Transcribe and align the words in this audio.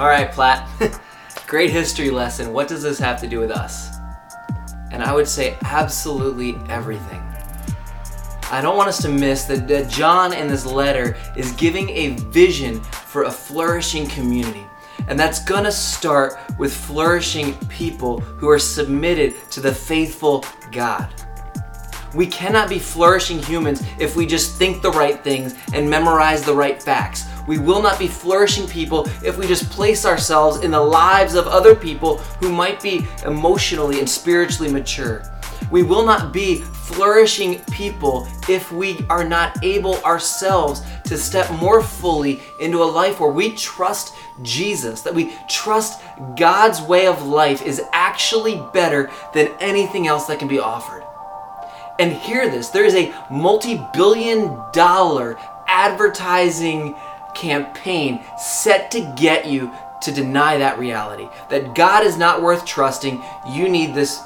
All 0.00 0.06
right, 0.06 0.32
Platt. 0.32 0.66
Great 1.46 1.68
history 1.68 2.08
lesson. 2.08 2.54
What 2.54 2.68
does 2.68 2.82
this 2.82 2.98
have 2.98 3.20
to 3.20 3.28
do 3.28 3.38
with 3.38 3.50
us? 3.50 3.98
And 4.92 5.02
I 5.02 5.14
would 5.14 5.28
say 5.28 5.58
absolutely 5.60 6.56
everything. 6.70 7.20
I 8.50 8.62
don't 8.62 8.78
want 8.78 8.88
us 8.88 9.02
to 9.02 9.10
miss 9.10 9.44
that, 9.44 9.90
John 9.90 10.32
in 10.32 10.48
this 10.48 10.64
letter 10.64 11.18
is 11.36 11.52
giving 11.52 11.90
a 11.90 12.16
vision 12.30 12.80
for 12.80 13.24
a 13.24 13.30
flourishing 13.30 14.06
community. 14.06 14.64
And 15.06 15.20
that's 15.20 15.44
gonna 15.44 15.70
start 15.70 16.40
with 16.58 16.72
flourishing 16.72 17.52
people 17.66 18.20
who 18.20 18.48
are 18.48 18.58
submitted 18.58 19.34
to 19.50 19.60
the 19.60 19.74
faithful 19.74 20.46
God. 20.72 21.12
We 22.14 22.26
cannot 22.26 22.70
be 22.70 22.78
flourishing 22.78 23.42
humans 23.42 23.82
if 23.98 24.16
we 24.16 24.24
just 24.24 24.56
think 24.56 24.80
the 24.80 24.92
right 24.92 25.22
things 25.22 25.56
and 25.74 25.90
memorize 25.90 26.42
the 26.42 26.54
right 26.54 26.82
facts. 26.82 27.26
We 27.50 27.58
will 27.58 27.82
not 27.82 27.98
be 27.98 28.06
flourishing 28.06 28.68
people 28.68 29.08
if 29.24 29.36
we 29.36 29.44
just 29.44 29.68
place 29.70 30.06
ourselves 30.06 30.60
in 30.60 30.70
the 30.70 30.80
lives 30.80 31.34
of 31.34 31.48
other 31.48 31.74
people 31.74 32.18
who 32.38 32.48
might 32.48 32.80
be 32.80 33.08
emotionally 33.26 33.98
and 33.98 34.08
spiritually 34.08 34.70
mature. 34.70 35.24
We 35.68 35.82
will 35.82 36.06
not 36.06 36.32
be 36.32 36.58
flourishing 36.60 37.58
people 37.72 38.28
if 38.48 38.70
we 38.70 39.04
are 39.10 39.24
not 39.24 39.64
able 39.64 39.96
ourselves 40.04 40.82
to 41.06 41.18
step 41.18 41.50
more 41.50 41.82
fully 41.82 42.40
into 42.60 42.84
a 42.84 42.84
life 42.84 43.18
where 43.18 43.32
we 43.32 43.56
trust 43.56 44.14
Jesus, 44.42 45.02
that 45.02 45.12
we 45.12 45.32
trust 45.48 46.00
God's 46.36 46.80
way 46.80 47.08
of 47.08 47.26
life 47.26 47.66
is 47.66 47.82
actually 47.92 48.62
better 48.72 49.10
than 49.34 49.48
anything 49.58 50.06
else 50.06 50.26
that 50.26 50.38
can 50.38 50.46
be 50.46 50.60
offered. 50.60 51.02
And 51.98 52.12
hear 52.12 52.48
this 52.48 52.68
there 52.68 52.84
is 52.84 52.94
a 52.94 53.12
multi 53.28 53.84
billion 53.92 54.56
dollar 54.72 55.36
advertising 55.66 56.94
campaign 57.34 58.24
set 58.38 58.90
to 58.92 59.14
get 59.16 59.46
you 59.46 59.72
to 60.02 60.12
deny 60.12 60.56
that 60.58 60.78
reality 60.78 61.28
that 61.50 61.74
God 61.74 62.04
is 62.04 62.16
not 62.16 62.42
worth 62.42 62.64
trusting. 62.64 63.22
You 63.48 63.68
need 63.68 63.94
this 63.94 64.22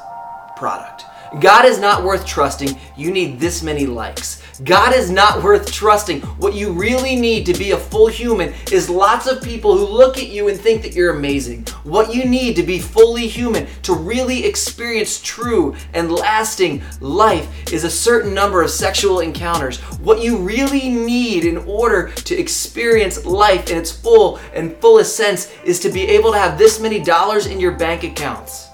product. 0.56 1.04
God 1.40 1.64
is 1.64 1.80
not 1.80 2.04
worth 2.04 2.24
trusting. 2.24 2.78
You 2.96 3.10
need 3.10 3.40
this 3.40 3.62
many 3.62 3.86
likes. 3.86 4.40
God 4.62 4.94
is 4.94 5.10
not 5.10 5.42
worth 5.42 5.72
trusting. 5.72 6.20
What 6.20 6.54
you 6.54 6.72
really 6.72 7.16
need 7.16 7.44
to 7.46 7.54
be 7.54 7.72
a 7.72 7.76
full 7.76 8.06
human 8.06 8.54
is 8.70 8.88
lots 8.88 9.26
of 9.26 9.42
people 9.42 9.76
who 9.76 9.84
look 9.84 10.16
at 10.16 10.28
you 10.28 10.48
and 10.48 10.60
think 10.60 10.82
that 10.82 10.94
you're 10.94 11.16
amazing. 11.16 11.66
What 11.82 12.14
you 12.14 12.24
need 12.24 12.54
to 12.56 12.62
be 12.62 12.78
fully 12.78 13.26
human, 13.26 13.66
to 13.82 13.94
really 13.94 14.44
experience 14.44 15.20
true 15.20 15.74
and 15.92 16.12
lasting 16.12 16.82
life, 17.00 17.72
is 17.72 17.82
a 17.82 17.90
certain 17.90 18.32
number 18.32 18.62
of 18.62 18.70
sexual 18.70 19.20
encounters. 19.20 19.80
What 19.98 20.22
you 20.22 20.36
really 20.36 20.88
need 20.88 21.44
in 21.44 21.58
order 21.58 22.10
to 22.10 22.36
experience 22.36 23.24
life 23.24 23.70
in 23.70 23.78
its 23.78 23.90
full 23.90 24.38
and 24.54 24.76
fullest 24.76 25.16
sense 25.16 25.52
is 25.64 25.80
to 25.80 25.90
be 25.90 26.02
able 26.02 26.30
to 26.30 26.38
have 26.38 26.58
this 26.58 26.78
many 26.78 27.00
dollars 27.00 27.46
in 27.46 27.58
your 27.58 27.72
bank 27.72 28.04
accounts. 28.04 28.73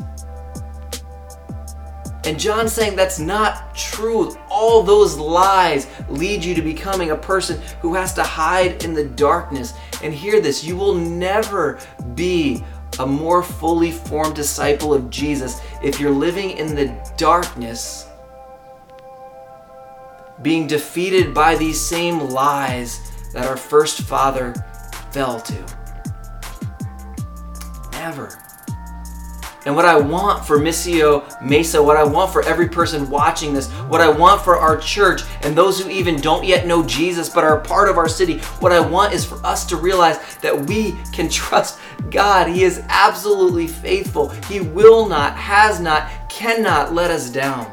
And 2.25 2.39
John's 2.39 2.73
saying 2.73 2.97
that's 2.97 3.19
not 3.19 3.75
true. 3.75 4.37
All 4.51 4.83
those 4.83 5.17
lies 5.17 5.87
lead 6.09 6.45
you 6.45 6.55
to 6.55 6.63
becoming 6.63 7.11
a 7.11 7.17
person 7.17 7.61
who 7.81 7.95
has 7.95 8.13
to 8.15 8.23
hide 8.23 8.85
in 8.85 8.93
the 8.93 9.05
darkness. 9.05 9.73
And 10.03 10.13
hear 10.13 10.41
this 10.41 10.63
you 10.63 10.77
will 10.77 10.95
never 10.95 11.79
be 12.15 12.63
a 12.99 13.07
more 13.07 13.43
fully 13.43 13.91
formed 13.91 14.35
disciple 14.35 14.93
of 14.93 15.09
Jesus 15.09 15.61
if 15.83 15.99
you're 15.99 16.11
living 16.11 16.51
in 16.51 16.75
the 16.75 16.95
darkness, 17.17 18.07
being 20.43 20.67
defeated 20.67 21.33
by 21.33 21.55
these 21.57 21.81
same 21.81 22.19
lies 22.19 23.01
that 23.33 23.47
our 23.47 23.57
first 23.57 24.03
father 24.03 24.55
fell 25.13 25.41
to. 25.41 25.65
Never. 27.93 28.50
And 29.71 29.77
what 29.77 29.87
I 29.87 29.97
want 29.97 30.45
for 30.45 30.59
Missio 30.59 31.41
Mesa, 31.41 31.81
what 31.81 31.97
I 31.97 32.03
want 32.03 32.33
for 32.33 32.43
every 32.43 32.69
person 32.69 33.09
watching 33.09 33.55
this, 33.55 33.69
what 33.87 34.01
I 34.01 34.09
want 34.09 34.43
for 34.43 34.57
our 34.57 34.77
church 34.77 35.23
and 35.43 35.57
those 35.57 35.81
who 35.81 35.89
even 35.89 36.21
don't 36.21 36.45
yet 36.45 36.67
know 36.67 36.85
Jesus 36.85 37.29
but 37.29 37.45
are 37.45 37.61
part 37.61 37.89
of 37.89 37.97
our 37.97 38.09
city, 38.09 38.39
what 38.59 38.73
I 38.73 38.81
want 38.81 39.15
is 39.15 39.25
for 39.25 39.37
us 39.47 39.65
to 39.67 39.77
realize 39.77 40.19
that 40.39 40.67
we 40.67 40.97
can 41.13 41.29
trust 41.29 41.79
God. 42.11 42.49
He 42.49 42.65
is 42.65 42.83
absolutely 42.89 43.69
faithful. 43.69 44.31
He 44.49 44.59
will 44.59 45.09
not, 45.09 45.37
has 45.37 45.79
not, 45.79 46.11
cannot 46.29 46.93
let 46.93 47.13
us 47.13 47.31
down. 47.31 47.71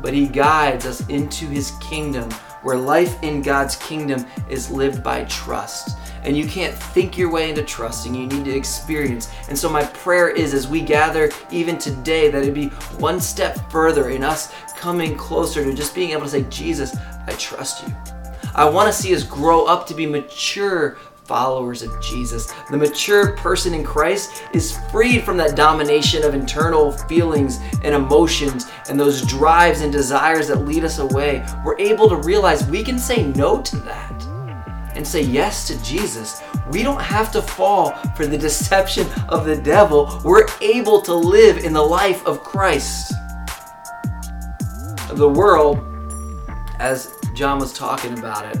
But 0.00 0.14
He 0.14 0.26
guides 0.26 0.86
us 0.86 1.06
into 1.08 1.44
His 1.44 1.72
kingdom 1.82 2.30
where 2.62 2.78
life 2.78 3.22
in 3.22 3.42
God's 3.42 3.76
kingdom 3.76 4.26
is 4.48 4.70
lived 4.70 5.02
by 5.02 5.24
trust. 5.24 5.98
And 6.28 6.36
you 6.36 6.46
can't 6.46 6.74
think 6.74 7.16
your 7.16 7.30
way 7.30 7.48
into 7.48 7.62
trusting, 7.62 8.14
you 8.14 8.26
need 8.26 8.44
to 8.44 8.54
experience. 8.54 9.30
And 9.48 9.56
so, 9.58 9.66
my 9.70 9.82
prayer 9.82 10.28
is 10.28 10.52
as 10.52 10.68
we 10.68 10.82
gather 10.82 11.30
even 11.50 11.78
today, 11.78 12.30
that 12.30 12.44
it 12.44 12.52
be 12.52 12.66
one 12.98 13.18
step 13.18 13.58
further 13.70 14.10
in 14.10 14.22
us 14.22 14.52
coming 14.76 15.16
closer 15.16 15.64
to 15.64 15.72
just 15.72 15.94
being 15.94 16.10
able 16.10 16.24
to 16.24 16.28
say, 16.28 16.42
Jesus, 16.50 16.94
I 17.26 17.32
trust 17.38 17.88
you. 17.88 17.94
I 18.54 18.68
want 18.68 18.88
to 18.88 18.92
see 18.92 19.14
us 19.14 19.22
grow 19.22 19.64
up 19.64 19.86
to 19.86 19.94
be 19.94 20.04
mature 20.04 20.98
followers 21.24 21.82
of 21.82 21.98
Jesus. 22.02 22.52
The 22.70 22.76
mature 22.76 23.34
person 23.36 23.72
in 23.72 23.82
Christ 23.82 24.42
is 24.52 24.78
freed 24.90 25.24
from 25.24 25.38
that 25.38 25.56
domination 25.56 26.24
of 26.24 26.34
internal 26.34 26.92
feelings 26.92 27.58
and 27.82 27.94
emotions 27.94 28.66
and 28.90 29.00
those 29.00 29.22
drives 29.22 29.80
and 29.80 29.90
desires 29.90 30.48
that 30.48 30.66
lead 30.66 30.84
us 30.84 30.98
away. 30.98 31.42
We're 31.64 31.78
able 31.78 32.06
to 32.10 32.16
realize 32.16 32.68
we 32.68 32.84
can 32.84 32.98
say 32.98 33.28
no 33.28 33.62
to 33.62 33.76
that 33.76 34.27
and 34.98 35.06
say 35.06 35.22
yes 35.22 35.68
to 35.68 35.80
Jesus. 35.84 36.42
We 36.72 36.82
don't 36.82 37.00
have 37.00 37.30
to 37.30 37.40
fall 37.40 37.92
for 38.16 38.26
the 38.26 38.36
deception 38.36 39.06
of 39.28 39.46
the 39.46 39.56
devil. 39.56 40.20
We're 40.24 40.48
able 40.60 41.00
to 41.02 41.14
live 41.14 41.58
in 41.58 41.72
the 41.72 41.80
life 41.80 42.26
of 42.26 42.42
Christ. 42.42 43.14
The 45.12 45.28
world, 45.28 45.78
as 46.80 47.14
John 47.36 47.60
was 47.60 47.72
talking 47.72 48.18
about 48.18 48.44
it, 48.44 48.60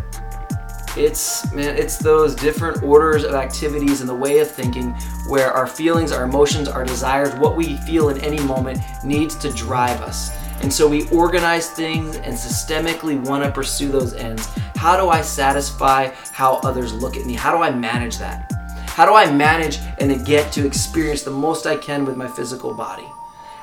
it's 0.96 1.52
man, 1.52 1.76
it's 1.76 1.98
those 1.98 2.36
different 2.36 2.84
orders 2.84 3.24
of 3.24 3.34
activities 3.34 4.00
and 4.00 4.08
the 4.08 4.14
way 4.14 4.38
of 4.38 4.48
thinking 4.48 4.92
where 5.26 5.52
our 5.52 5.66
feelings, 5.66 6.12
our 6.12 6.22
emotions, 6.22 6.68
our 6.68 6.84
desires, 6.84 7.34
what 7.40 7.56
we 7.56 7.78
feel 7.78 8.10
in 8.10 8.20
any 8.20 8.40
moment 8.44 8.78
needs 9.04 9.34
to 9.36 9.52
drive 9.54 10.00
us. 10.02 10.30
And 10.62 10.72
so 10.72 10.88
we 10.88 11.08
organize 11.10 11.70
things 11.70 12.16
and 12.16 12.34
systemically 12.34 13.24
want 13.26 13.44
to 13.44 13.50
pursue 13.50 13.90
those 13.90 14.14
ends. 14.14 14.48
How 14.78 14.96
do 14.96 15.08
I 15.08 15.22
satisfy 15.22 16.14
how 16.30 16.60
others 16.62 16.92
look 16.92 17.16
at 17.16 17.26
me? 17.26 17.34
How 17.34 17.50
do 17.50 17.64
I 17.64 17.70
manage 17.72 18.18
that? 18.18 18.52
How 18.86 19.06
do 19.06 19.12
I 19.12 19.28
manage 19.28 19.80
and 19.98 20.24
get 20.24 20.52
to 20.52 20.64
experience 20.64 21.24
the 21.24 21.32
most 21.32 21.66
I 21.66 21.76
can 21.76 22.04
with 22.04 22.16
my 22.16 22.28
physical 22.28 22.72
body? 22.72 23.10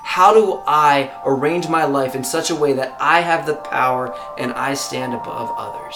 How 0.04 0.34
do 0.34 0.62
I 0.68 1.10
arrange 1.26 1.70
my 1.70 1.86
life 1.86 2.16
in 2.16 2.24
such 2.26 2.50
a 2.50 2.56
way 2.56 2.74
that 2.74 2.98
I 3.00 3.22
have 3.22 3.46
the 3.46 3.56
power 3.56 4.14
and 4.38 4.52
I 4.52 4.74
stand 4.74 5.14
above 5.14 5.56
others? 5.58 5.96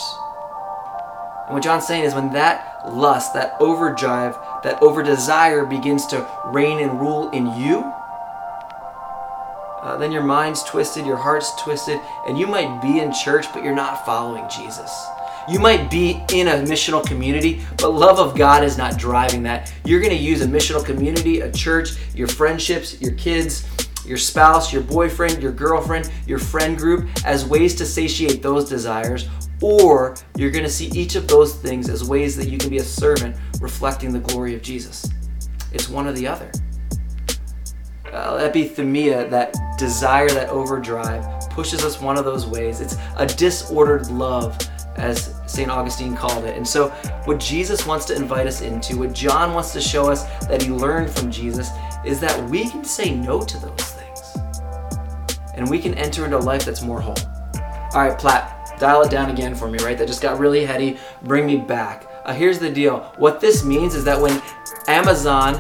And 1.48 1.54
what 1.54 1.64
John's 1.64 1.86
saying 1.86 2.06
is 2.06 2.16
when 2.16 2.32
that 2.32 2.88
lust, 2.88 3.34
that 3.34 3.58
overdrive, 3.60 4.38
that 4.64 4.82
over 4.82 5.04
desire 5.04 5.66
begins 5.66 6.06
to 6.08 6.26
reign 6.46 6.80
and 6.80 6.98
rule 6.98 7.30
in 7.32 7.48
you, 7.60 7.94
uh, 9.82 9.98
then 9.98 10.12
your 10.12 10.24
mind's 10.24 10.64
twisted, 10.64 11.06
your 11.06 11.18
heart's 11.18 11.56
twisted, 11.62 12.00
and 12.28 12.38
you 12.38 12.48
might 12.48 12.82
be 12.82 13.00
in 13.00 13.14
church, 13.14 13.46
but 13.54 13.64
you're 13.64 13.76
not 13.76 14.06
following 14.06 14.44
Jesus. 14.50 14.92
You 15.50 15.60
might 15.60 15.90
be 15.90 16.22
in 16.32 16.50
a 16.50 16.56
missional 16.56 17.04
community, 17.04 17.62
but 17.78 17.90
love 17.90 18.20
of 18.20 18.38
God 18.38 18.64
is 18.64 18.78
not 18.78 18.98
driving 18.98 19.42
that. 19.44 19.74
You're 19.84 20.00
going 20.00 20.16
to 20.16 20.24
use 20.24 20.42
a 20.42 20.46
missional 20.46 20.86
community, 20.86 21.40
a 21.40 21.52
church, 21.52 21.92
your 22.14 22.28
friendships, 22.28 23.02
your 23.02 23.14
kids, 23.14 23.68
your 24.06 24.18
spouse, 24.18 24.72
your 24.72 24.84
boyfriend, 24.84 25.42
your 25.42 25.52
girlfriend, 25.52 26.12
your 26.28 26.40
friend 26.40 26.78
group 26.78 27.10
as 27.26 27.46
ways 27.46 27.76
to 27.76 27.86
satiate 27.86 28.44
those 28.44 28.70
desires, 28.70 29.28
or 29.62 30.16
you're 30.36 30.52
going 30.52 30.64
to 30.64 30.70
see 30.70 30.88
each 30.88 31.16
of 31.16 31.28
those 31.28 31.56
things 31.56 31.90
as 31.90 32.04
ways 32.04 32.36
that 32.38 32.48
you 32.48 32.58
can 32.58 32.70
be 32.70 32.78
a 32.78 32.84
servant 32.84 33.36
reflecting 33.60 34.14
the 34.14 34.20
glory 34.20 34.56
of 34.56 34.62
Jesus. 34.62 35.10
It's 35.72 35.90
one 35.90 36.08
or 36.08 36.12
the 36.12 36.28
other. 36.28 36.52
Uh, 38.12 38.38
epithumia, 38.38 39.30
that 39.30 39.56
desire, 39.80 40.30
that 40.30 40.50
overdrive, 40.50 41.50
pushes 41.50 41.84
us 41.84 42.00
one 42.00 42.18
of 42.18 42.26
those 42.26 42.46
ways. 42.46 42.82
It's 42.82 42.98
a 43.16 43.26
disordered 43.26 44.08
love, 44.12 44.58
as 44.98 45.34
St. 45.48 45.72
Augustine 45.72 46.16
called 46.16 46.44
it. 46.44 46.58
And 46.58 46.68
so, 46.68 46.90
what 47.26 47.40
Jesus 47.40 47.88
wants 47.88 48.06
to 48.06 48.16
invite 48.16 48.46
us 48.46 48.62
into, 48.62 49.00
what 49.00 49.14
John 49.14 49.54
wants 49.54 49.72
to 49.74 49.82
show 49.82 50.12
us 50.12 50.26
that 50.48 50.62
he 50.62 50.70
learned 50.70 51.10
from 51.10 51.32
Jesus, 51.32 51.70
is 52.06 52.20
that 52.20 52.50
we 52.50 52.70
can 52.70 52.84
say 52.84 53.16
no 53.16 53.42
to 53.42 53.58
those 53.58 53.94
things. 53.94 54.38
And 55.56 55.70
we 55.70 55.80
can 55.80 55.94
enter 55.96 56.26
into 56.26 56.38
a 56.38 56.40
life 56.40 56.66
that's 56.66 56.82
more 56.82 57.02
whole. 57.02 57.18
All 57.94 58.02
right, 58.08 58.18
Platt, 58.18 58.78
dial 58.80 59.02
it 59.02 59.10
down 59.10 59.32
again 59.32 59.56
for 59.56 59.70
me, 59.70 59.80
right? 59.80 59.98
That 59.98 60.08
just 60.08 60.22
got 60.22 60.40
really 60.40 60.66
heady. 60.66 60.98
Bring 61.24 61.46
me 61.46 61.58
back. 61.58 62.06
Uh, 62.26 62.34
here's 62.34 62.60
the 62.60 62.70
deal. 62.70 63.00
What 63.18 63.40
this 63.40 63.64
means 63.64 63.96
is 63.96 64.04
that 64.04 64.20
when 64.20 64.42
Amazon 64.88 65.60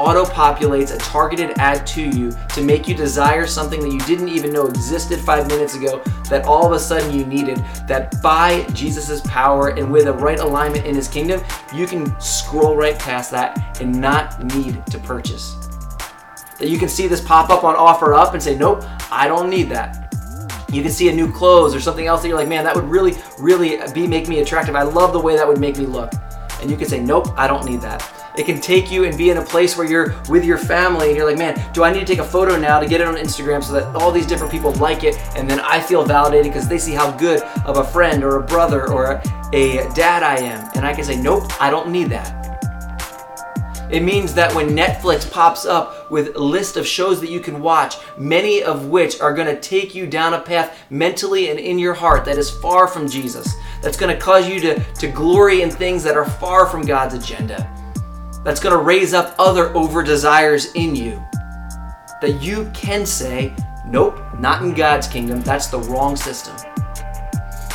auto 0.00 0.24
populates 0.24 0.94
a 0.94 0.98
targeted 0.98 1.50
ad 1.58 1.86
to 1.86 2.00
you 2.00 2.32
to 2.54 2.62
make 2.62 2.88
you 2.88 2.94
desire 2.94 3.46
something 3.46 3.80
that 3.80 3.92
you 3.92 4.00
didn't 4.00 4.28
even 4.28 4.50
know 4.50 4.66
existed 4.66 5.20
five 5.20 5.46
minutes 5.46 5.74
ago 5.74 6.02
that 6.30 6.46
all 6.46 6.64
of 6.64 6.72
a 6.72 6.78
sudden 6.78 7.14
you 7.14 7.26
needed. 7.26 7.58
That 7.86 8.22
by 8.22 8.64
Jesus' 8.72 9.20
power 9.20 9.68
and 9.68 9.92
with 9.92 10.06
a 10.06 10.12
right 10.12 10.38
alignment 10.38 10.86
in 10.86 10.94
his 10.94 11.06
kingdom, 11.06 11.42
you 11.74 11.86
can 11.86 12.18
scroll 12.18 12.76
right 12.76 12.98
past 12.98 13.30
that 13.32 13.78
and 13.82 14.00
not 14.00 14.42
need 14.54 14.84
to 14.86 14.98
purchase. 15.00 15.54
That 16.58 16.68
you 16.68 16.78
can 16.78 16.88
see 16.88 17.06
this 17.06 17.20
pop 17.20 17.50
up 17.50 17.62
on 17.62 17.76
OfferUp 17.76 18.32
and 18.32 18.42
say, 18.42 18.56
nope, 18.56 18.82
I 19.12 19.28
don't 19.28 19.50
need 19.50 19.68
that 19.68 20.06
you 20.72 20.82
can 20.82 20.92
see 20.92 21.08
a 21.08 21.12
new 21.12 21.32
clothes 21.32 21.74
or 21.74 21.80
something 21.80 22.06
else 22.06 22.22
that 22.22 22.28
you're 22.28 22.36
like, 22.38 22.46
man, 22.46 22.62
that 22.62 22.76
would 22.76 22.84
really, 22.84 23.16
really 23.40 23.80
be 23.92 24.06
make 24.06 24.28
me 24.28 24.38
attractive. 24.38 24.76
I 24.76 24.84
love 24.84 25.12
the 25.12 25.18
way 25.18 25.34
that 25.34 25.46
would 25.46 25.58
make 25.58 25.76
me 25.76 25.84
look. 25.84 26.12
And 26.60 26.70
you 26.70 26.76
can 26.76 26.86
say, 26.86 27.00
nope, 27.00 27.26
I 27.36 27.48
don't 27.48 27.64
need 27.64 27.80
that. 27.80 28.08
It 28.40 28.46
can 28.46 28.58
take 28.58 28.90
you 28.90 29.04
and 29.04 29.18
be 29.18 29.28
in 29.28 29.36
a 29.36 29.44
place 29.44 29.76
where 29.76 29.86
you're 29.86 30.14
with 30.30 30.46
your 30.46 30.56
family 30.56 31.08
and 31.08 31.16
you're 31.16 31.26
like, 31.26 31.36
man, 31.36 31.62
do 31.74 31.84
I 31.84 31.92
need 31.92 32.00
to 32.00 32.06
take 32.06 32.20
a 32.20 32.24
photo 32.24 32.58
now 32.58 32.80
to 32.80 32.86
get 32.86 33.02
it 33.02 33.06
on 33.06 33.16
Instagram 33.16 33.62
so 33.62 33.74
that 33.74 33.94
all 33.94 34.10
these 34.10 34.24
different 34.24 34.50
people 34.50 34.72
like 34.76 35.04
it 35.04 35.18
and 35.36 35.48
then 35.48 35.60
I 35.60 35.78
feel 35.78 36.02
validated 36.06 36.50
because 36.50 36.66
they 36.66 36.78
see 36.78 36.94
how 36.94 37.10
good 37.18 37.42
of 37.66 37.76
a 37.76 37.84
friend 37.84 38.24
or 38.24 38.36
a 38.36 38.42
brother 38.42 38.90
or 38.90 39.20
a 39.52 39.92
dad 39.94 40.22
I 40.22 40.38
am. 40.38 40.70
And 40.74 40.86
I 40.86 40.94
can 40.94 41.04
say, 41.04 41.20
nope, 41.20 41.52
I 41.60 41.68
don't 41.68 41.90
need 41.90 42.08
that. 42.12 42.40
It 43.90 44.04
means 44.04 44.32
that 44.34 44.54
when 44.54 44.70
Netflix 44.70 45.30
pops 45.30 45.66
up 45.66 46.10
with 46.10 46.34
a 46.36 46.38
list 46.38 46.78
of 46.78 46.86
shows 46.86 47.20
that 47.20 47.28
you 47.28 47.40
can 47.40 47.60
watch, 47.60 47.96
many 48.16 48.62
of 48.62 48.86
which 48.86 49.20
are 49.20 49.34
going 49.34 49.54
to 49.54 49.60
take 49.60 49.94
you 49.94 50.06
down 50.06 50.32
a 50.32 50.40
path 50.40 50.78
mentally 50.88 51.50
and 51.50 51.58
in 51.58 51.78
your 51.78 51.92
heart 51.92 52.24
that 52.24 52.38
is 52.38 52.48
far 52.48 52.86
from 52.86 53.06
Jesus, 53.06 53.52
that's 53.82 53.98
going 53.98 54.16
to 54.16 54.18
cause 54.18 54.48
you 54.48 54.60
to, 54.60 54.80
to 54.94 55.08
glory 55.08 55.60
in 55.60 55.70
things 55.70 56.02
that 56.04 56.16
are 56.16 56.24
far 56.24 56.66
from 56.66 56.82
God's 56.82 57.14
agenda, 57.14 57.68
that's 58.44 58.60
going 58.60 58.76
to 58.76 58.82
raise 58.82 59.14
up 59.14 59.34
other 59.38 59.74
over 59.76 60.02
desires 60.02 60.72
in 60.74 60.94
you, 60.96 61.22
that 62.20 62.38
you 62.40 62.70
can 62.72 63.04
say, 63.06 63.54
Nope, 63.86 64.20
not 64.38 64.62
in 64.62 64.74
God's 64.74 65.08
kingdom. 65.08 65.40
That's 65.40 65.66
the 65.66 65.80
wrong 65.80 66.14
system. 66.14 66.54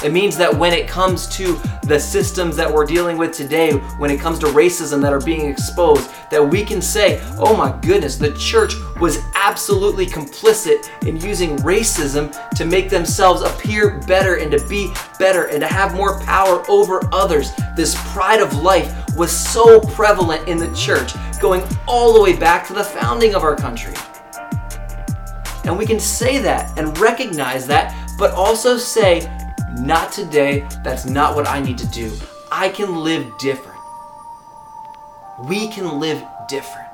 It 0.03 0.11
means 0.11 0.37
that 0.37 0.55
when 0.55 0.73
it 0.73 0.87
comes 0.87 1.25
to 1.29 1.59
the 1.83 1.99
systems 1.99 2.55
that 2.57 2.71
we're 2.71 2.85
dealing 2.85 3.17
with 3.17 3.31
today, 3.31 3.71
when 3.97 4.11
it 4.11 4.19
comes 4.19 4.39
to 4.39 4.47
racism 4.47 5.01
that 5.01 5.13
are 5.13 5.21
being 5.21 5.49
exposed, 5.49 6.11
that 6.29 6.43
we 6.43 6.63
can 6.63 6.81
say, 6.81 7.21
oh 7.37 7.55
my 7.55 7.77
goodness, 7.81 8.17
the 8.17 8.33
church 8.33 8.73
was 8.99 9.19
absolutely 9.35 10.05
complicit 10.05 10.89
in 11.07 11.17
using 11.17 11.57
racism 11.57 12.31
to 12.51 12.65
make 12.65 12.89
themselves 12.89 13.41
appear 13.41 13.99
better 14.01 14.35
and 14.35 14.51
to 14.51 14.67
be 14.67 14.91
better 15.17 15.45
and 15.45 15.61
to 15.61 15.67
have 15.67 15.95
more 15.95 16.19
power 16.21 16.63
over 16.69 17.01
others. 17.11 17.51
This 17.75 17.95
pride 18.11 18.41
of 18.41 18.53
life 18.53 18.93
was 19.15 19.31
so 19.31 19.79
prevalent 19.79 20.47
in 20.47 20.57
the 20.57 20.71
church, 20.75 21.13
going 21.39 21.63
all 21.87 22.13
the 22.13 22.21
way 22.21 22.35
back 22.35 22.67
to 22.67 22.73
the 22.73 22.83
founding 22.83 23.33
of 23.33 23.43
our 23.43 23.55
country. 23.55 23.93
And 25.63 25.77
we 25.77 25.85
can 25.85 25.99
say 25.99 26.37
that 26.39 26.77
and 26.77 26.95
recognize 26.99 27.65
that, 27.67 27.95
but 28.19 28.31
also 28.33 28.77
say, 28.77 29.31
not 29.75 30.11
today. 30.11 30.67
That's 30.83 31.05
not 31.05 31.35
what 31.35 31.47
I 31.47 31.59
need 31.59 31.77
to 31.79 31.87
do. 31.87 32.11
I 32.51 32.69
can 32.69 33.03
live 33.03 33.37
different. 33.37 33.79
We 35.39 35.67
can 35.67 35.99
live 35.99 36.23
different. 36.47 36.87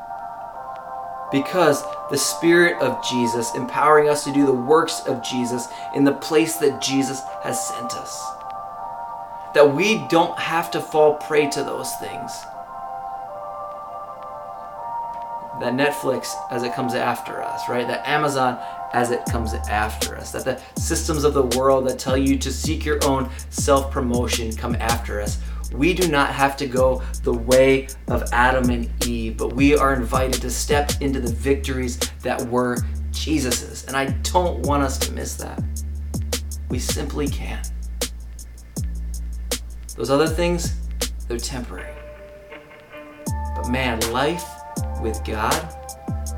Because 1.32 1.84
the 2.10 2.18
Spirit 2.18 2.82
of 2.82 3.04
Jesus 3.08 3.56
empowering 3.56 4.10
us 4.10 4.24
to 4.26 4.34
do 4.34 4.46
the 4.46 4.54
works 4.54 5.02
of 5.08 5.24
Jesus 5.24 5.68
in 5.96 6.04
the 6.04 6.14
place 6.14 6.58
that 6.58 6.82
Jesus 6.82 7.22
has 7.44 7.68
sent 7.68 7.94
us. 7.94 8.22
That 9.54 9.74
we 9.74 10.06
don't 10.10 10.38
have 10.38 10.72
to 10.72 10.82
fall 10.82 11.16
prey 11.16 11.50
to 11.52 11.64
those 11.64 11.94
things. 11.96 12.32
That 15.62 15.74
Netflix 15.74 16.34
as 16.50 16.64
it 16.64 16.74
comes 16.74 16.96
after 16.96 17.40
us, 17.44 17.70
right? 17.70 17.88
That 17.88 18.08
Amazon 18.08 18.58
as 18.94 19.12
it 19.12 19.24
comes 19.26 19.54
after 19.54 20.18
us. 20.18 20.32
That 20.32 20.44
the 20.44 20.82
systems 20.82 21.24
of 21.24 21.36
the 21.36 21.44
world 21.56 21.88
that 21.88 22.00
tell 22.00 22.18
you 22.18 22.36
to 22.40 22.52
seek 22.52 22.84
your 22.84 22.98
own 23.06 23.30
self 23.52 23.92
promotion 23.92 24.56
come 24.56 24.76
after 24.78 25.22
us. 25.22 25.40
We 25.72 25.94
do 25.94 26.08
not 26.08 26.34
have 26.34 26.58
to 26.58 26.66
go 26.66 27.04
the 27.22 27.34
way 27.34 27.90
of 28.08 28.24
Adam 28.34 28.72
and 28.72 28.90
Eve, 29.06 29.38
but 29.38 29.54
we 29.54 29.76
are 29.78 29.94
invited 29.94 30.42
to 30.42 30.50
step 30.50 30.92
into 31.00 31.20
the 31.20 31.32
victories 31.32 31.98
that 32.24 32.42
were 32.48 32.78
Jesus's. 33.12 33.86
And 33.86 33.96
I 33.96 34.06
don't 34.24 34.62
want 34.62 34.82
us 34.82 34.98
to 34.98 35.12
miss 35.12 35.36
that. 35.36 35.62
We 36.70 36.80
simply 36.80 37.28
can't. 37.28 37.72
Those 39.96 40.10
other 40.10 40.28
things, 40.28 40.76
they're 41.28 41.38
temporary. 41.38 41.94
But 43.56 43.70
man, 43.70 44.00
life 44.12 44.61
with 45.02 45.24
God, 45.24 45.76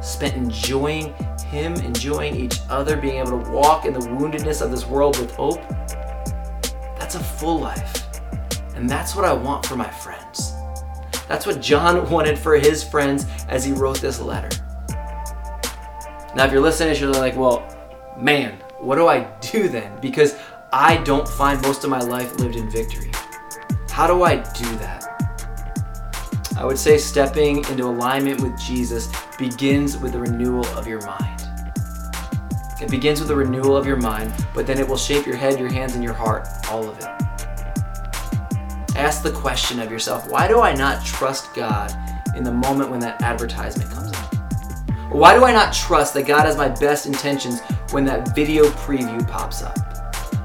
spent 0.02 0.36
enjoying 0.36 1.14
him, 1.54 1.74
enjoying 1.76 2.36
each 2.36 2.60
other, 2.70 2.98
being 2.98 3.18
able 3.18 3.44
to 3.44 3.52
walk 3.52 3.86
in 3.86 3.94
the 3.94 4.00
woundedness 4.00 4.62
of 4.62 4.72
this 4.72 4.86
world 4.86 5.18
with 5.20 5.34
hope, 5.36 5.62
that's 6.98 7.16
a 7.16 7.20
full 7.20 7.60
life. 7.60 8.04
And 8.76 8.90
that's 8.90 9.16
what 9.16 9.24
I 9.26 9.34
want 9.34 9.66
for 9.66 9.76
my 9.76 9.90
friends. 9.90 10.54
That's 11.28 11.46
what 11.46 11.62
John 11.62 12.10
wanted 12.12 12.38
for 12.38 12.58
his 12.58 12.84
friends 12.84 13.26
as 13.48 13.64
he 13.64 13.72
wrote 13.72 14.02
this 14.02 14.20
letter. 14.20 14.50
Now, 16.36 16.46
if 16.46 16.52
you're 16.52 16.62
listening, 16.62 16.96
you're 17.00 17.12
like, 17.12 17.36
well, 17.36 17.68
man, 18.18 18.54
what 18.80 18.96
do 18.96 19.08
I 19.08 19.24
do 19.42 19.68
then? 19.70 20.00
Because 20.02 20.36
I 20.72 20.98
don't 21.04 21.28
find 21.28 21.62
most 21.62 21.84
of 21.84 21.92
my 21.92 22.00
life 22.00 22.40
lived 22.40 22.56
in 22.56 22.70
victory. 22.72 23.12
How 23.90 24.08
do 24.08 24.24
I 24.24 24.38
do 24.38 24.66
that? 24.78 25.13
I 26.56 26.66
would 26.66 26.78
say 26.78 26.98
stepping 26.98 27.58
into 27.70 27.86
alignment 27.86 28.42
with 28.42 28.58
Jesus 28.60 29.10
begins 29.40 29.98
with 29.98 30.12
the 30.12 30.20
renewal 30.20 30.66
of 30.78 30.88
your 30.88 31.02
mind. 31.02 31.50
It 32.80 32.92
begins 32.92 33.20
with 33.20 33.30
the 33.30 33.36
renewal 33.36 33.76
of 33.76 33.88
your 33.88 33.98
mind, 33.98 34.32
but 34.54 34.68
then 34.68 34.78
it 34.78 34.88
will 34.88 34.98
shape 34.98 35.26
your 35.26 35.36
head, 35.36 35.60
your 35.60 35.72
hands, 35.72 35.96
and 35.96 36.04
your 36.04 36.14
heart, 36.14 36.48
all 36.70 36.88
of 36.88 36.98
it. 37.00 37.06
Ask 38.96 39.24
the 39.24 39.32
question 39.32 39.80
of 39.80 39.90
yourself 39.90 40.30
why 40.30 40.48
do 40.48 40.62
I 40.62 40.74
not 40.76 41.04
trust 41.04 41.54
God 41.56 41.92
in 42.36 42.44
the 42.44 42.52
moment 42.52 42.92
when 42.92 43.00
that 43.00 43.22
advertisement 43.22 43.90
comes 43.90 44.12
up? 44.14 44.34
why 45.14 45.36
do 45.36 45.46
I 45.46 45.52
not 45.52 45.74
trust 45.74 46.14
that 46.16 46.26
God 46.26 46.46
has 46.46 46.58
my 46.58 46.68
best 46.68 47.06
intentions 47.06 47.62
when 47.92 48.04
that 48.06 48.34
video 48.34 48.66
preview 48.66 49.28
pops 49.28 49.62
up? 49.62 49.78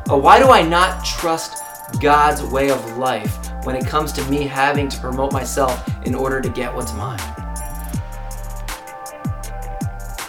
Why 0.08 0.38
do 0.38 0.50
I 0.50 0.62
not 0.62 1.04
trust 1.04 1.62
God's 2.00 2.42
way 2.42 2.70
of 2.70 2.98
life 2.98 3.48
when 3.68 3.76
it 3.76 3.86
comes 3.86 4.12
to 4.12 4.24
me 4.30 4.44
having 4.44 4.88
to 4.88 4.98
promote 4.98 5.30
myself 5.30 5.86
in 6.06 6.14
order 6.14 6.40
to 6.40 6.48
get 6.48 6.74
what's 6.74 6.94
mine? 6.94 7.20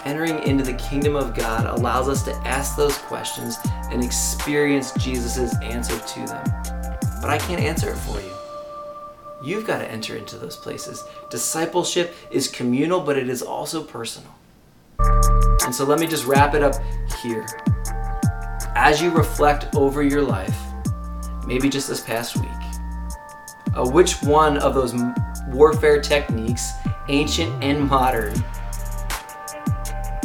entering 0.03 0.43
into 0.43 0.61
the 0.61 0.73
kingdom 0.73 1.15
of 1.15 1.33
God 1.33 1.65
allows 1.65 2.09
us 2.09 2.21
to 2.23 2.33
ask 2.45 2.75
those 2.75 2.97
questions 2.97 3.57
and 3.91 4.03
experience 4.03 4.91
Jesus' 4.97 5.55
answer 5.61 5.97
to 5.97 6.19
them. 6.25 6.43
But 7.21 7.29
I 7.29 7.37
can't 7.37 7.61
answer 7.61 7.91
it 7.91 7.95
for 7.95 8.19
you. 8.19 8.31
You've 9.41 9.65
got 9.65 9.77
to 9.77 9.89
enter 9.89 10.17
into 10.17 10.35
those 10.35 10.57
places. 10.57 11.05
Discipleship 11.29 12.13
is 12.31 12.49
communal, 12.49 12.99
but 12.99 13.17
it 13.17 13.29
is 13.29 13.41
also 13.41 13.81
personal. 13.81 14.35
And 15.63 15.73
so 15.73 15.85
let 15.85 15.97
me 15.97 16.07
just 16.07 16.25
wrap 16.25 16.55
it 16.55 16.61
up 16.61 16.75
here. 17.23 17.45
As 18.75 19.01
you 19.01 19.11
reflect 19.11 19.73
over 19.75 20.03
your 20.03 20.23
life, 20.23 20.57
maybe 21.47 21.69
just 21.69 21.87
this 21.87 22.01
past 22.01 22.35
week, 22.35 22.49
uh, 23.79 23.89
which 23.89 24.21
one 24.23 24.57
of 24.57 24.73
those 24.73 24.93
warfare 25.47 26.01
techniques, 26.01 26.73
ancient 27.07 27.51
and 27.63 27.87
modern, 27.87 28.33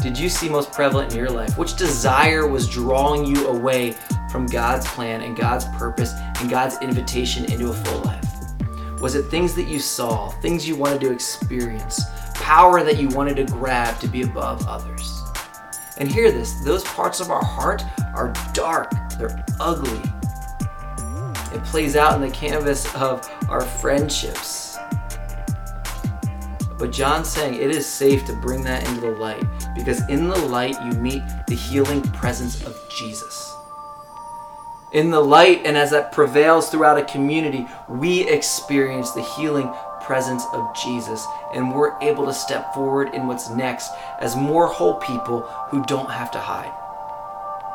did 0.03 0.19
you 0.19 0.29
see 0.29 0.49
most 0.49 0.73
prevalent 0.73 1.13
in 1.13 1.19
your 1.19 1.31
life? 1.31 1.57
Which 1.57 1.77
desire 1.77 2.49
was 2.49 2.69
drawing 2.69 3.25
you 3.25 3.47
away 3.47 3.95
from 4.31 4.47
God's 4.47 4.87
plan 4.89 5.23
and 5.23 5.37
God's 5.37 5.67
purpose 5.79 6.13
and 6.41 6.51
God's 6.51 6.77
invitation 6.83 7.45
into 7.45 7.71
a 7.71 7.73
full 7.73 8.01
life? 8.03 9.01
Was 9.01 9.15
it 9.15 9.23
things 9.27 9.55
that 9.55 9.69
you 9.69 9.79
saw, 9.79 10.31
things 10.41 10.67
you 10.67 10.75
wanted 10.75 11.01
to 11.03 11.13
experience, 11.13 12.03
power 12.35 12.83
that 12.83 12.99
you 12.99 13.09
wanted 13.09 13.37
to 13.37 13.45
grab 13.45 14.01
to 14.01 14.09
be 14.09 14.23
above 14.23 14.67
others? 14.67 15.23
And 15.99 16.11
hear 16.11 16.33
this 16.33 16.55
those 16.65 16.83
parts 16.83 17.21
of 17.21 17.31
our 17.31 17.45
heart 17.45 17.85
are 18.17 18.33
dark, 18.53 18.91
they're 19.17 19.45
ugly. 19.61 20.03
It 21.55 21.65
plays 21.65 21.97
out 21.97 22.15
in 22.15 22.21
the 22.21 22.35
canvas 22.35 22.93
of 22.95 23.29
our 23.49 23.63
friendships 23.63 24.75
but 26.79 26.93
John's 26.93 27.29
saying 27.29 27.55
it 27.55 27.71
is 27.71 27.87
safe 27.87 28.27
to 28.27 28.35
bring 28.35 28.63
that 28.65 28.87
into 28.89 29.01
the 29.01 29.13
light 29.13 29.43
because 29.75 30.07
in 30.09 30.29
the 30.29 30.37
light 30.37 30.77
you 30.85 30.93
meet 31.01 31.23
the 31.47 31.55
healing 31.55 32.03
presence 32.03 32.63
of 32.65 32.79
Jesus. 32.91 33.55
In 34.93 35.11
the 35.11 35.21
light, 35.21 35.63
and 35.65 35.77
as 35.77 35.91
that 35.91 36.13
prevails 36.13 36.69
throughout 36.69 36.99
a 36.99 37.05
community, 37.05 37.67
we 37.89 38.29
experience 38.29 39.11
the 39.11 39.23
healing 39.23 39.73
presence 40.03 40.45
of 40.53 40.77
Jesus, 40.77 41.25
and 41.55 41.75
we're 41.75 41.99
able 42.01 42.27
to 42.27 42.35
step 42.35 42.73
forward 42.75 43.13
in 43.13 43.27
what's 43.27 43.51
next 43.51 43.91
as 44.21 44.37
more 44.37 44.69
whole 44.69 44.95
people 44.97 45.41
who 45.71 45.83
don't 45.87 46.11
have 46.11 46.31
to 46.33 46.39
hide. 46.39 46.73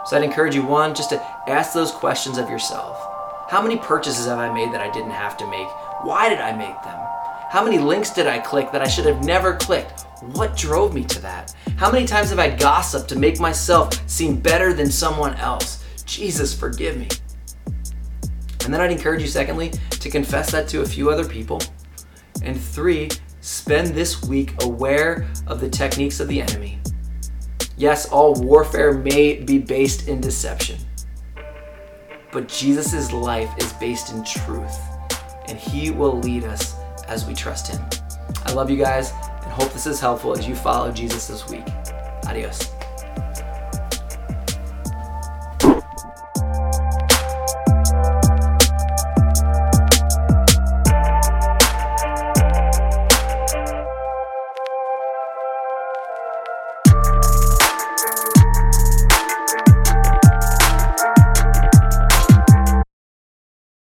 So 0.05 0.17
I'd 0.17 0.23
encourage 0.23 0.55
you, 0.55 0.63
one, 0.63 0.95
just 0.95 1.09
to 1.09 1.21
ask 1.49 1.73
those 1.73 1.91
questions 1.91 2.37
of 2.37 2.49
yourself. 2.49 3.08
How 3.49 3.63
many 3.63 3.77
purchases 3.77 4.27
have 4.27 4.37
I 4.37 4.53
made 4.53 4.71
that 4.73 4.79
I 4.79 4.91
didn't 4.91 5.09
have 5.09 5.35
to 5.37 5.49
make? 5.49 5.67
Why 6.03 6.29
did 6.29 6.37
I 6.37 6.55
make 6.55 6.83
them? 6.83 6.99
How 7.49 7.63
many 7.65 7.79
links 7.79 8.11
did 8.11 8.27
I 8.27 8.37
click 8.37 8.71
that 8.71 8.83
I 8.83 8.87
should 8.87 9.07
have 9.07 9.25
never 9.25 9.55
clicked? 9.55 10.01
What 10.33 10.55
drove 10.55 10.93
me 10.93 11.03
to 11.05 11.19
that? 11.23 11.55
How 11.75 11.91
many 11.91 12.05
times 12.05 12.29
have 12.29 12.37
I 12.37 12.51
gossiped 12.51 13.09
to 13.09 13.17
make 13.17 13.39
myself 13.39 14.07
seem 14.07 14.39
better 14.39 14.71
than 14.71 14.91
someone 14.91 15.33
else? 15.37 15.83
Jesus, 16.05 16.53
forgive 16.53 16.97
me. 16.97 17.07
And 18.65 18.71
then 18.71 18.81
I'd 18.81 18.91
encourage 18.91 19.23
you, 19.23 19.27
secondly, 19.27 19.71
to 19.89 20.11
confess 20.11 20.51
that 20.51 20.67
to 20.67 20.81
a 20.81 20.85
few 20.85 21.09
other 21.09 21.27
people. 21.27 21.59
And 22.43 22.55
three, 22.55 23.09
spend 23.41 23.95
this 23.95 24.21
week 24.21 24.61
aware 24.61 25.27
of 25.47 25.59
the 25.59 25.69
techniques 25.71 26.19
of 26.19 26.27
the 26.27 26.39
enemy. 26.39 26.79
Yes, 27.77 28.07
all 28.09 28.35
warfare 28.35 28.93
may 28.93 29.41
be 29.41 29.57
based 29.57 30.07
in 30.07 30.21
deception, 30.21 30.77
but 32.31 32.47
Jesus' 32.47 33.11
life 33.11 33.49
is 33.57 33.73
based 33.73 34.13
in 34.13 34.23
truth, 34.23 34.79
and 35.47 35.57
he 35.57 35.91
will 35.91 36.19
lead 36.19 36.43
us 36.43 36.75
as 37.07 37.25
we 37.25 37.33
trust 37.33 37.67
him. 37.67 37.83
I 38.45 38.53
love 38.53 38.69
you 38.69 38.77
guys 38.77 39.11
and 39.43 39.51
hope 39.51 39.71
this 39.73 39.87
is 39.87 39.99
helpful 39.99 40.37
as 40.37 40.47
you 40.47 40.55
follow 40.55 40.91
Jesus 40.91 41.27
this 41.27 41.49
week. 41.49 41.65
Adios. 42.27 42.78